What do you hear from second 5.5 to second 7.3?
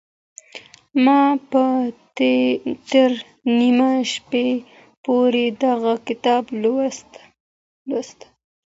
دغه کتاب لوست.